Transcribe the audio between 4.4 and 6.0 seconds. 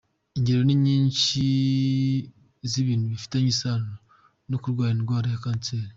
no kurwara indwara ya kanseri.